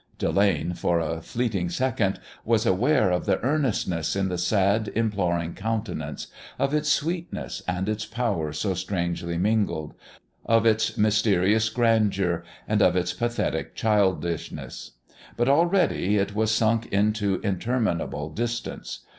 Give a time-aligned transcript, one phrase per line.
[0.17, 6.25] Delane, for a fleeting second, was aware of the earnestness in the sad, imploring countenance;
[6.57, 9.93] of its sweetness and its power so strangely mingled;
[10.43, 14.93] of it mysterious grandeur; and of its pathetic childishness.
[15.37, 19.01] But, already, it was sunk into interminable distance.